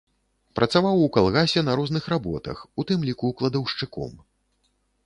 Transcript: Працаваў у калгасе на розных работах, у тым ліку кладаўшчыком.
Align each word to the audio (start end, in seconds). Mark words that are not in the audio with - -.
Працаваў 0.59 1.03
у 1.07 1.09
калгасе 1.17 1.63
на 1.67 1.75
розных 1.81 2.09
работах, 2.15 2.57
у 2.79 2.89
тым 2.93 2.99
ліку 3.13 3.33
кладаўшчыком. 3.43 4.11